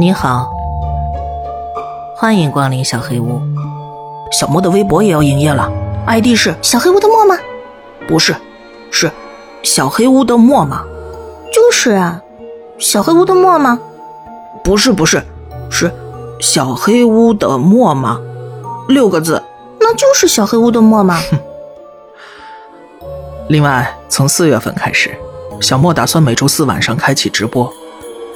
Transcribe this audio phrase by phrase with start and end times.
[0.00, 0.50] 你好，
[2.16, 3.40] 欢迎光临小黑屋。
[4.30, 5.70] 小莫的微博也要营业了
[6.06, 7.36] ，ID 是小黑屋的墨吗？
[8.08, 8.34] 不是，
[8.90, 9.10] 是
[9.62, 10.82] 小黑屋的墨吗？
[11.52, 12.22] 就是啊，
[12.78, 13.78] 小黑屋的墨吗？
[14.64, 15.22] 不是不是，
[15.70, 15.92] 是
[16.40, 18.18] 小黑屋的墨吗？
[18.88, 19.42] 六个字，
[19.92, 21.20] 那就是小黑屋的墨吗？
[23.50, 25.14] 另外，从四月份开始，
[25.60, 27.70] 小莫打算每周四晚上开启直播。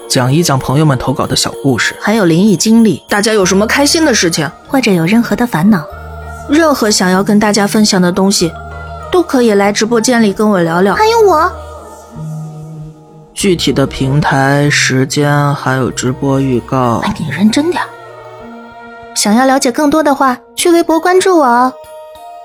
[0.06, 3.02] 讲一讲朋友们投稿的小故事，还有灵异经历。
[3.08, 5.82] 大家有什么开心的事情，或者有任何的烦恼，
[6.50, 8.52] 任何想要跟大家分享的东西，
[9.10, 10.94] 都可以来直播间里跟我聊聊。
[10.94, 11.50] 还有我，
[13.32, 17.82] 具体的平台、时间还有直播预告，哎，你认真点。
[19.16, 21.72] 想要了解更多的话，去微博关注我哦。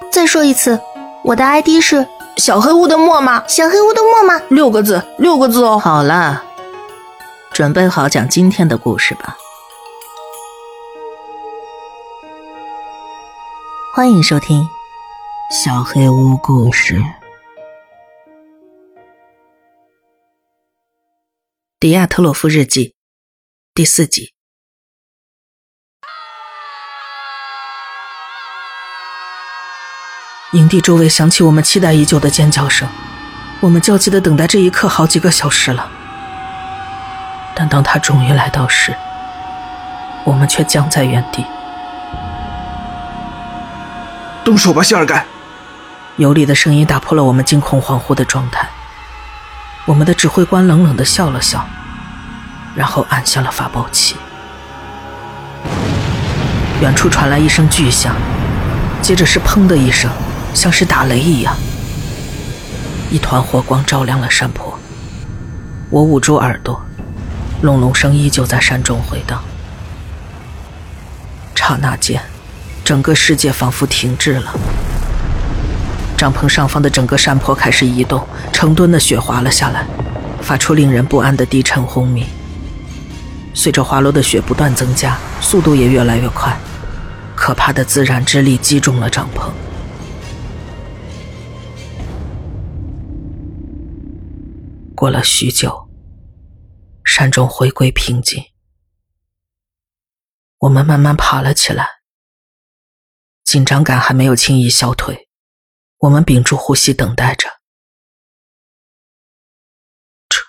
[0.09, 0.79] 再说一次，
[1.21, 3.43] 我的 ID 是小黑屋的墨吗？
[3.45, 4.41] 小黑屋的墨吗？
[4.49, 5.77] 六个字，六个字哦。
[5.77, 6.41] 好了。
[7.51, 9.35] 准备好讲今天的故事吧！
[13.93, 14.63] 欢迎收听
[15.54, 16.95] 《小黑屋故事》
[21.77, 22.95] 迪亚特洛夫日记
[23.73, 24.32] 第四集。
[30.52, 32.85] 营地周围响起我们期待已久的尖叫声，
[33.62, 35.88] 我们焦急的等待这一刻好几个小时了。
[37.55, 38.94] 但当他终于来到时，
[40.26, 41.46] 我们却僵在原地。
[44.44, 45.26] 动手吧，谢尔盖！
[46.18, 48.68] 尤里的声音打破了我们惊恐恍惚的状态。
[49.85, 51.66] 我们的指挥官冷冷的笑了笑，
[52.76, 54.18] 然后按下了发报器。
[56.82, 58.13] 远处传来一声巨响，
[59.02, 60.12] 接着是砰的一声，
[60.54, 61.55] 像是打雷一样。
[63.10, 64.78] 一团火光照亮了山坡。
[65.89, 66.81] 我捂住耳朵。
[67.62, 69.40] 隆隆声依旧在山中回荡。
[71.53, 72.19] 刹那间，
[72.84, 74.51] 整个世界仿佛停滞了。
[76.17, 79.85] 帐篷上方的整个山坡开始移动，成吨的雪滑了下来，
[80.41, 82.25] 发出令人不安的低沉轰鸣。
[83.53, 86.57] 随着滑落的雪不断增加，速度也越来越快。
[87.35, 89.51] 可怕的自然之力击中了帐篷。
[95.01, 95.89] 过了许久。
[97.03, 98.53] 山中回归平静，
[100.59, 102.03] 我们慢慢爬了起来。
[103.44, 105.28] 紧张感还没有轻易消退，
[105.97, 107.50] 我们屏住呼吸等待着。
[110.29, 110.45] 成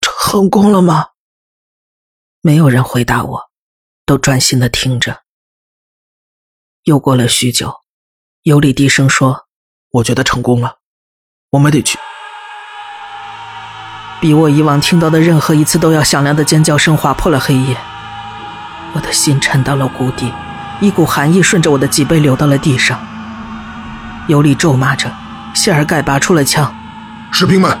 [0.00, 1.10] 成功了吗？
[2.40, 3.50] 没有人回答我，
[4.04, 5.22] 都专心的听着。
[6.82, 7.72] 又过了许久，
[8.42, 9.46] 尤里低声说
[9.90, 10.80] ：“我觉得成功了，
[11.50, 11.96] 我们得去。”
[14.22, 17.76] 比我以往听到的任何一次都要响亮的尖叫声划破了黑夜，
[18.92, 20.32] 我的心沉到了谷底，
[20.80, 23.00] 一股寒意顺着我的脊背流到了地上。
[24.28, 25.10] 尤里咒骂着，
[25.54, 26.72] 谢尔盖拔出了枪。
[27.32, 27.76] 士兵们，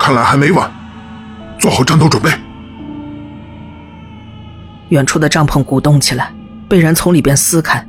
[0.00, 0.68] 看来还没完，
[1.60, 2.28] 做好战斗准备。
[4.88, 6.32] 远处的帐篷鼓动起来，
[6.68, 7.86] 被人从里边撕开，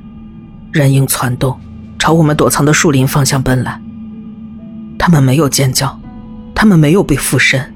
[0.71, 1.59] 人影攒动，
[1.97, 3.81] 朝我们躲藏的树林方向奔来。
[5.00, 6.00] 他们没有尖叫，
[6.53, 7.73] 他们没有被附身。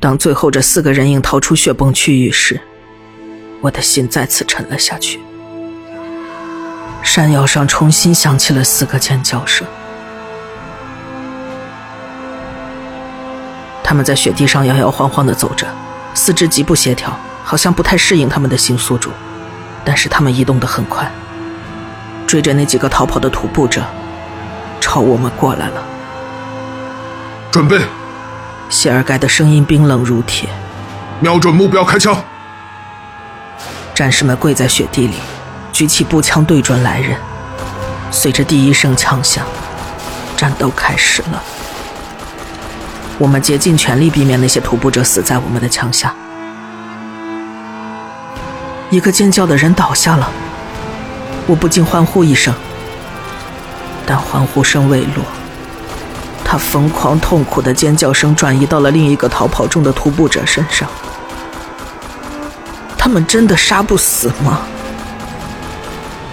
[0.00, 2.58] 当最后这四个人影逃出血崩区域时，
[3.60, 5.20] 我的心再次沉了下去。
[7.02, 9.66] 山腰上重新响起了四个尖叫声。
[13.84, 15.66] 他们在雪地上摇摇晃晃的走着，
[16.14, 19.10] 四肢极不协调，好像不太适应他们的新宿主。
[19.84, 21.10] 但是他们移动的很快，
[22.26, 23.82] 追着那几个逃跑的徒步者，
[24.80, 25.84] 朝我们过来了。
[27.50, 27.78] 准备。
[28.70, 30.48] 谢尔盖的声音冰冷如铁，
[31.18, 32.16] 瞄准目标开枪。
[33.92, 35.14] 战士们跪在雪地里，
[35.72, 37.18] 举起步枪对准来人。
[38.12, 39.44] 随着第一声枪响，
[40.36, 41.42] 战斗开始了。
[43.18, 46.14] 我们竭尽全力避免那些徒步者死在我们的枪下。
[48.88, 50.30] 一个尖叫的人倒下了，
[51.48, 52.54] 我不禁欢呼一声，
[54.06, 55.24] 但欢呼声未落。
[56.50, 60.90] 他疯狂痛苦的尖叫声转移到了另一个逃跑中的徒步者身上。
[62.98, 64.62] 他们真的杀不死吗？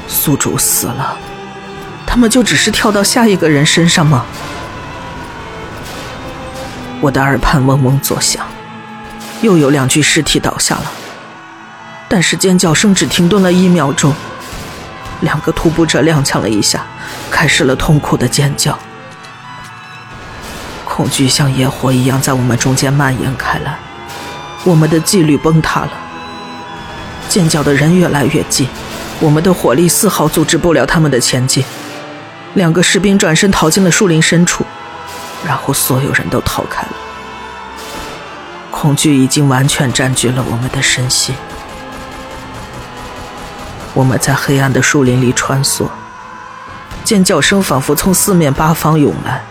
[0.07, 1.15] 宿主死了，
[2.07, 4.25] 他们就只是跳到下一个人身上吗？
[6.99, 8.43] 我的耳畔嗡嗡作响，
[9.43, 10.91] 又有两具尸体倒下了，
[12.09, 14.11] 但是尖叫声只停顿了一秒钟，
[15.21, 16.83] 两个徒步者踉跄了一下，
[17.29, 18.75] 开始了痛苦的尖叫。
[20.97, 23.77] 恐惧像野火一样在我们中间蔓延开来，
[24.63, 25.91] 我们的纪律崩塌了。
[27.29, 28.67] 尖叫的人越来越近，
[29.19, 31.63] 我们的火力丝毫阻止不了他们的前进。
[32.55, 34.65] 两个士兵转身逃进了树林深处，
[35.45, 36.89] 然后所有人都逃开了。
[38.71, 41.35] 恐惧已经完全占据了我们的身心。
[43.93, 45.87] 我们在黑暗的树林里穿梭，
[47.03, 49.43] 尖叫声仿佛从四面八方涌来。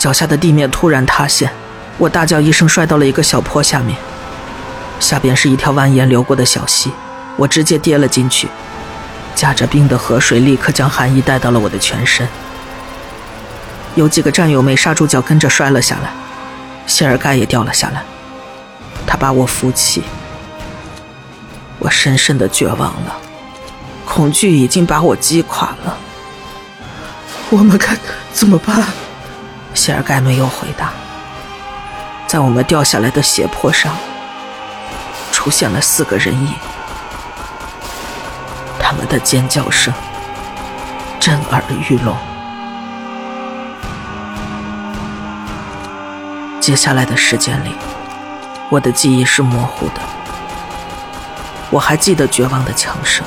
[0.00, 1.52] 脚下的地面突然塌陷，
[1.98, 3.98] 我大叫一声，摔到了一个小坡下面。
[4.98, 6.90] 下边是一条蜿蜒流过的小溪，
[7.36, 8.48] 我直接跌了进去。
[9.34, 12.26] 夹着冰的河水立刻将寒意带到了我的全身。
[13.94, 16.10] 有几个战友没刹住脚，跟着摔了下来。
[16.86, 18.02] 谢尔盖也掉了下来，
[19.06, 20.02] 他把我扶起。
[21.78, 23.16] 我深深的绝望了，
[24.06, 25.98] 恐惧已经把我击垮了。
[27.50, 27.94] 我们该
[28.32, 28.82] 怎么办？
[29.74, 30.92] 谢尔盖没有回答。
[32.26, 33.94] 在我们掉下来的斜坡上，
[35.32, 36.54] 出现了四个人影，
[38.78, 39.92] 他们的尖叫声
[41.18, 42.16] 震耳欲聋。
[46.60, 47.74] 接下来的时间里，
[48.68, 50.00] 我的记忆是模糊的。
[51.70, 53.24] 我还记得绝望的枪声，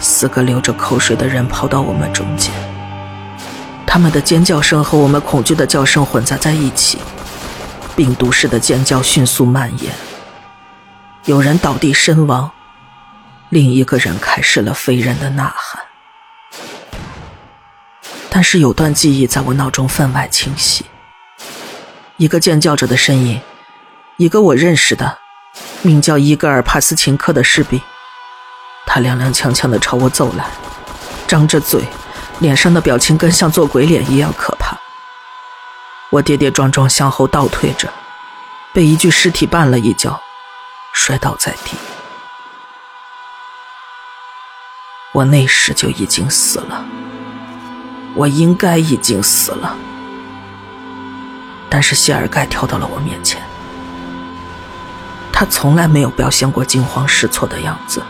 [0.00, 2.52] 四个流着口水的人跑到我们中间，
[3.94, 6.98] 他们的尖叫声和我们恐惧的叫声混杂在一起，
[7.94, 9.94] 病毒式的尖叫迅速蔓延。
[11.26, 12.50] 有人倒地身亡，
[13.50, 15.80] 另一个人开始了非人的呐喊。
[18.28, 20.84] 但是有段记忆在我脑中分外清晰。
[22.16, 23.40] 一个尖叫者的身影，
[24.16, 25.18] 一个我认识的，
[25.82, 27.80] 名叫伊戈尔·帕斯琴科的士兵，
[28.86, 30.46] 他踉踉跄跄地朝我走来，
[31.28, 31.84] 张着嘴，
[32.40, 34.76] 脸上的表情跟像做鬼脸一样可怕。
[36.10, 37.92] 我跌跌撞撞向后倒退着，
[38.72, 40.20] 被一具尸体绊了一跤，
[40.92, 41.76] 摔倒在地。
[45.12, 46.84] 我那时就已经死了，
[48.14, 49.76] 我应该已经死了。
[51.68, 53.42] 但是谢尔盖跳到了我面前，
[55.32, 58.02] 他从来没有表现过惊慌失措的样子。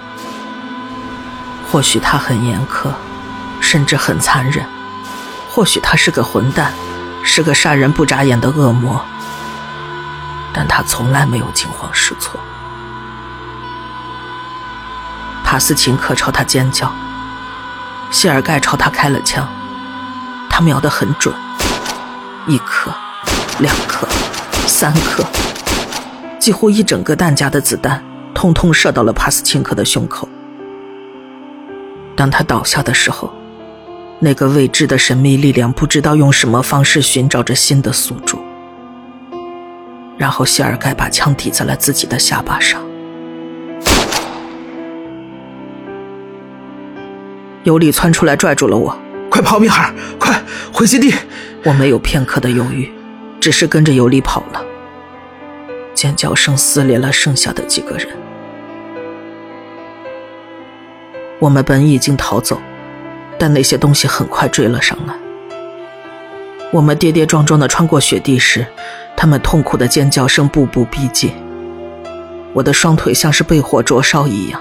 [1.70, 2.90] 或许他很严苛，
[3.64, 4.64] 甚至很残忍；
[5.50, 6.72] 或许他是个混蛋，
[7.24, 9.02] 是个杀人不眨眼的恶魔。
[10.52, 12.38] 但他从来没有惊慌失措。
[15.42, 16.92] 帕斯琴科朝他尖叫，
[18.10, 19.48] 谢尔盖朝他开了枪，
[20.50, 21.34] 他瞄得很准，
[22.46, 22.92] 一颗。
[23.60, 24.04] 两颗，
[24.66, 25.24] 三颗，
[26.40, 28.02] 几乎一整个弹夹的子弹，
[28.34, 30.28] 通通射到了帕斯琴科的胸口。
[32.16, 33.32] 当他倒下的时候，
[34.24, 38.38] 那个未知的神秘力量不知道用什么方式寻找着新的宿主。
[40.16, 42.80] 然后谢尔盖把枪抵在了自己的下巴上。
[47.64, 48.96] 尤里窜出来拽住了我
[49.28, 50.42] ：“快跑，米哈尔，快
[50.72, 51.14] 回基地！”
[51.62, 52.90] 我没有片刻的犹豫。
[53.38, 54.64] 只是跟着尤里跑了，
[55.92, 58.08] 尖叫声撕裂了剩下的几个人。
[61.38, 62.58] 我们本已经逃走，
[63.38, 65.14] 但那些东西很快追了上来。
[66.72, 68.66] 我们跌跌撞撞的穿过雪地时，
[69.16, 71.32] 他们痛苦的尖叫声步步逼近。
[72.52, 74.60] 我的双腿像是被火灼烧一样，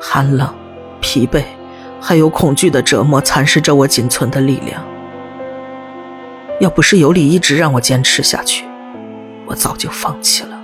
[0.00, 0.54] 寒冷、
[1.00, 1.44] 疲惫，
[2.00, 4.82] 还有恐惧的折磨蚕食着我仅存的力量。
[6.60, 8.64] 要不是尤里一直让我坚持下去，
[9.44, 10.58] 我早就放弃了。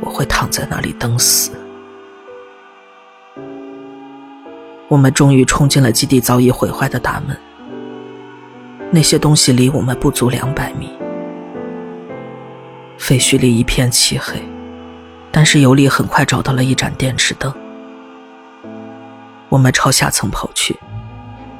[0.00, 1.50] 我会躺在那里等死。
[4.88, 7.36] 我们终于冲进了基地早已毁坏的大门。
[8.90, 10.90] 那些东西离我们不足两百米。
[12.98, 14.40] 废墟里一片漆黑，
[15.32, 17.52] 但是尤里很快找到了一盏电池灯。
[19.48, 20.78] 我们朝下层跑去，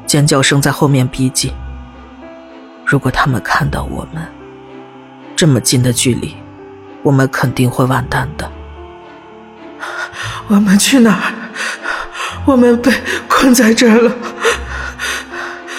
[0.07, 1.53] 尖叫声在后面逼近。
[2.85, 4.23] 如果他们看到我们
[5.35, 6.35] 这么近的距离，
[7.03, 8.51] 我们肯定会完蛋的。
[10.49, 11.33] 我们去哪儿？
[12.45, 12.93] 我们被
[13.29, 14.13] 困在这儿了。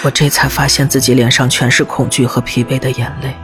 [0.02, 3.36] 我这才发现自己脸上全是恐惧和疲惫的眼泪，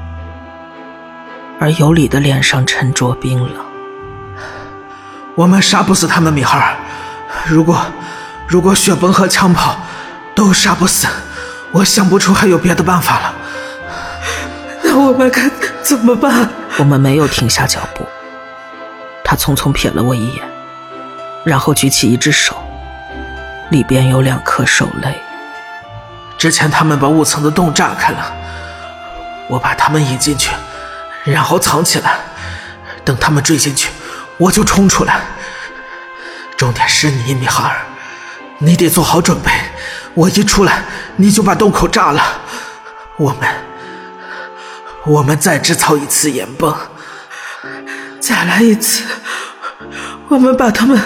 [1.58, 3.64] 而尤里的脸上沉着冰冷。
[5.34, 6.76] 我们杀不死他们，米哈尔。
[7.46, 7.80] 如果
[8.46, 9.76] 如果雪崩和枪炮
[10.34, 11.08] 都杀不死，
[11.72, 13.34] 我想不出还有别的办法了。
[14.82, 15.50] 那我们该
[15.82, 16.48] 怎么办？
[16.78, 18.06] 我们没有停下脚步。
[19.24, 20.44] 他匆匆瞥了我一眼，
[21.44, 22.62] 然后举起一只手，
[23.70, 25.20] 里边有两颗手雷。
[26.36, 28.32] 之前他们把五层的洞炸开了，
[29.48, 30.50] 我把他们引进去，
[31.24, 32.18] 然后藏起来，
[33.04, 33.90] 等他们追进去，
[34.38, 35.20] 我就冲出来。
[36.56, 37.76] 重点是你，米哈尔，
[38.58, 39.50] 你得做好准备。
[40.14, 40.82] 我一出来，
[41.16, 42.22] 你就把洞口炸了。
[43.16, 43.48] 我们，
[45.06, 46.76] 我们再制造一次岩崩，
[48.20, 49.04] 再来一次。
[50.28, 51.00] 我们把他们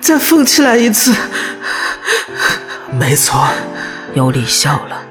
[0.00, 1.14] 再封起来一次。
[2.92, 3.48] 没错。
[4.14, 5.02] 尤里笑了，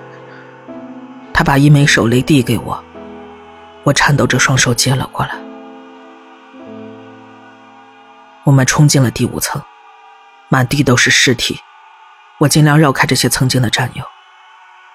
[1.33, 2.83] 他把一枚手雷递给我，
[3.81, 5.31] 我颤抖着双手接了过来。
[8.43, 9.59] 我们冲进了第五层，
[10.49, 11.59] 满地都是尸体。
[12.37, 14.05] 我尽量绕开这些曾经的战友，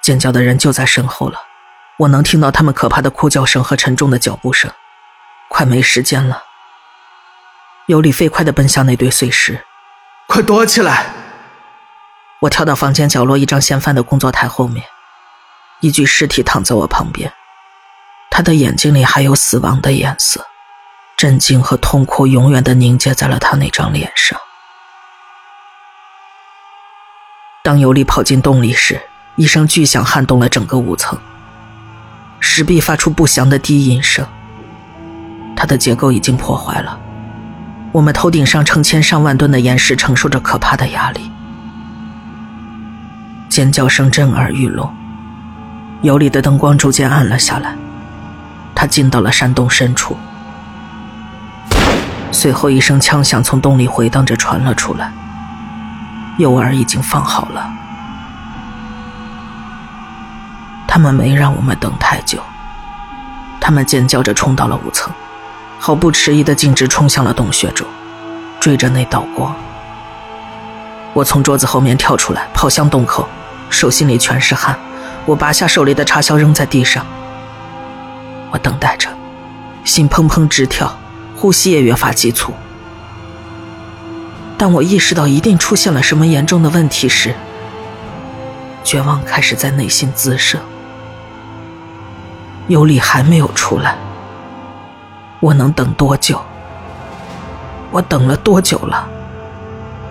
[0.02, 1.40] 尖叫的人就在身后了，
[1.98, 4.70] 我能听到他们可怕的哭叫声和沉重的脚步声。
[5.48, 6.44] 快没时间了，
[7.86, 9.64] 尤里飞快地奔向那堆碎石，
[10.28, 11.06] 快躲起来！
[12.46, 14.84] 我跳到房间角落一张掀翻的工作台后面，
[15.80, 17.32] 一具尸体躺在我旁边，
[18.30, 20.46] 他的眼睛里还有死亡的颜色，
[21.16, 24.38] 震惊和痛苦永远的凝结在了他那张脸上。
[27.64, 29.02] 当尤里跑进洞里时，
[29.34, 31.18] 一声巨响撼动了整个五层。
[32.38, 34.24] 石壁发出不祥的低音声。
[35.56, 37.00] 它的结构已经破坏了。
[37.90, 41.32] 我们头顶上成千上万吨的岩石承受着可怕的压力。
[43.56, 44.94] 尖叫声震耳欲聋。
[46.02, 47.74] 油里的灯光逐渐暗了下来。
[48.74, 50.14] 他进到了山洞深处。
[52.30, 55.10] 随后一声枪响从洞里回荡着传了出来。
[56.36, 57.66] 诱饵已经放好了，
[60.86, 62.38] 他们没让我们等太久，
[63.58, 65.10] 他们尖叫着冲到了五层，
[65.78, 67.86] 毫不迟疑的径直冲向了洞穴中，
[68.60, 69.56] 追着那道光。
[71.14, 73.26] 我从桌子后面跳出来，跑向洞口，
[73.70, 74.78] 手心里全是汗。
[75.24, 77.04] 我拔下手里的插销扔在地上，
[78.52, 79.08] 我等待着，
[79.84, 80.96] 心砰砰直跳，
[81.36, 82.52] 呼吸也越发急促。
[84.56, 87.34] 当我意识到一定出现了什么严重的问题时，
[88.84, 90.60] 绝望开始在内心滋生。
[92.68, 93.96] 尤里还没有出来，
[95.40, 96.40] 我能等多久？
[97.90, 99.08] 我等了多久了？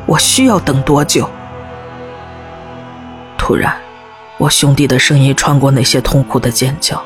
[0.06, 1.30] 我需要等多久？
[3.48, 3.78] 突然，
[4.40, 7.00] 我兄弟的声音穿过那些痛苦的尖叫，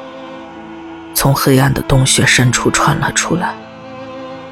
[1.14, 3.54] 从黑暗的洞穴深处传了出来。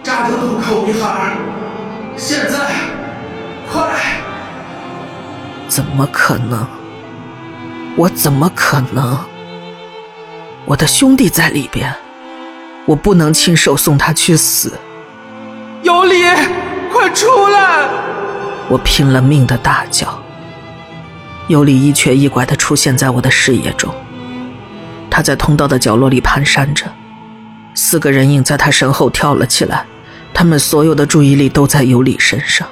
[0.04, 1.38] 扎德路口，米哈尔！
[2.18, 2.72] 现在，
[3.72, 4.20] 快！
[5.70, 6.68] 怎么可能？
[7.96, 9.18] 我怎么可能？
[10.66, 11.96] 我的兄弟在里边，
[12.86, 14.78] 我不能亲手送他去死。
[15.84, 16.22] 尤里，
[16.92, 17.88] 快出来！
[18.68, 20.22] 我拼了命的大叫。
[21.48, 23.94] 尤里一瘸一拐的出现在我的视野中，
[25.10, 26.86] 他在通道的角落里蹒跚着，
[27.74, 29.86] 四个人影在他身后跳了起来。
[30.34, 32.68] 他们所有的注意力都在尤里身上，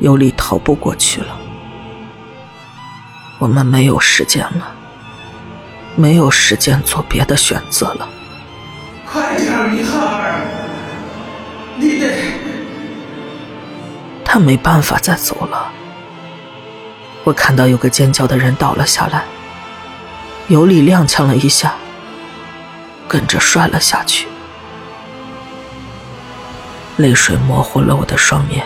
[0.00, 1.38] 尤里逃不过去了。
[3.38, 4.74] 我们没有时间了，
[5.94, 8.08] 没有时间做别的选择了。
[9.06, 10.46] 快点，米哈尔，
[11.76, 12.12] 你得……
[14.24, 15.72] 他没办法再走了。
[17.26, 19.24] 我看到有个尖叫的人倒了下来，
[20.46, 21.74] 尤里踉跄了一下，
[23.08, 24.28] 跟着摔了下去。
[26.98, 28.64] 泪水模糊了我的双眼，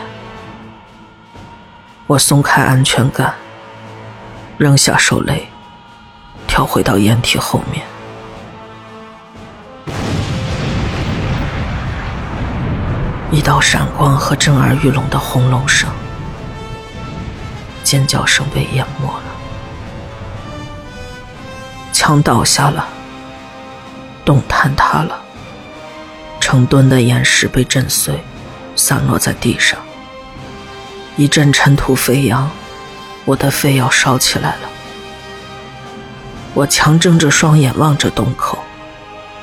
[2.07, 3.33] 我松开安全感，
[4.59, 5.49] 扔下手雷，
[6.47, 7.83] 跳回到掩体后面。
[13.31, 15.88] 一道闪光和震耳欲聋的轰隆声，
[17.91, 19.25] 尖叫声被淹没了，
[21.93, 22.87] 墙倒下了，
[24.25, 25.21] 洞坍塌了。
[26.39, 28.23] 成吨的岩石被震碎，
[28.77, 29.77] 散落在地上。
[31.17, 32.49] 一阵尘土飞扬，
[33.25, 34.71] 我的肺要烧起来了。
[36.55, 38.57] 我强睁着双眼望着洞口，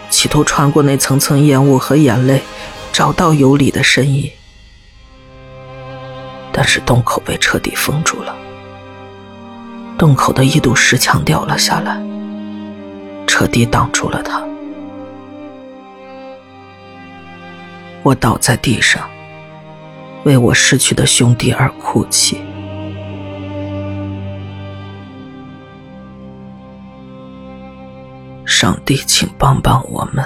[0.09, 2.41] 企图穿过那层层烟雾和眼泪，
[2.93, 4.31] 找到尤里的身影。
[6.57, 8.35] 但是洞口被彻底封住了，
[9.95, 12.01] 洞口的一堵石墙掉了下来，
[13.27, 14.43] 彻底挡住了他。
[18.01, 19.07] 我倒在地上，
[20.23, 22.41] 为我失去的兄弟而哭泣。
[28.47, 30.25] 上帝，请帮帮我们！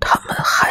[0.00, 0.69] 他们还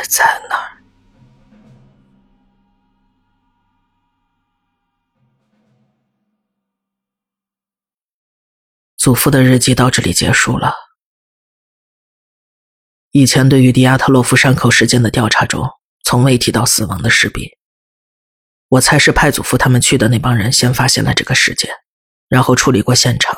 [9.10, 10.72] 祖父的日记到这里结束了。
[13.10, 15.68] 以前对于迪亚特洛夫山口事件的调查中，
[16.04, 17.44] 从未提到死亡的士兵。
[18.68, 21.72] 我猜是派祖父他们去的那帮人先发现了这个事件，
[22.28, 23.36] 然后处理过现场，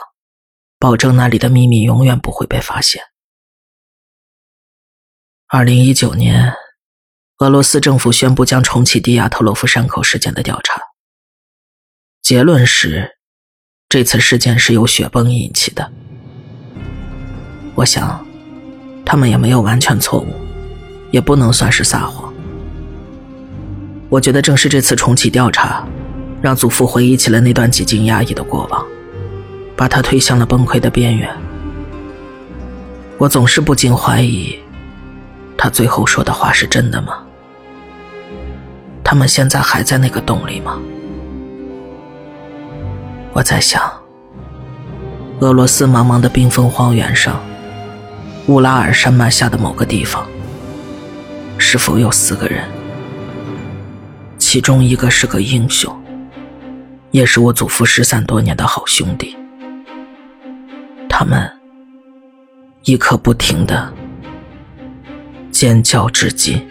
[0.78, 3.01] 保证那里的秘密永远不会被发现。
[5.48, 6.54] 二零一九年，
[7.38, 10.82] 俄罗斯政府宣布将重启迪亚特洛夫山口事件的调查，
[12.22, 13.21] 结论是。
[13.91, 15.91] 这次事件是由雪崩引起的，
[17.75, 18.25] 我想，
[19.03, 20.27] 他们也没有完全错误，
[21.12, 22.33] 也不能算是撒谎。
[24.07, 25.86] 我觉得正是这次重启调查，
[26.41, 28.81] 让祖父回忆起了那段几经压抑的过往，
[29.75, 31.29] 把他推向了崩溃的边缘。
[33.17, 34.57] 我总是不禁怀疑，
[35.57, 37.17] 他最后说的话是真的吗？
[39.03, 40.79] 他们现在还在那个洞里吗？
[43.34, 43.82] 我在想，
[45.40, 47.42] 俄罗斯茫茫的冰封荒原上，
[48.48, 50.28] 乌拉尔山脉下的某个地方，
[51.58, 52.70] 是否有四个人？
[54.38, 55.96] 其中一个是个英雄，
[57.12, 59.38] 也是我祖父失散多年的好兄弟。
[61.08, 61.50] 他们
[62.84, 63.94] 一刻不停的
[65.52, 66.71] 尖叫至今。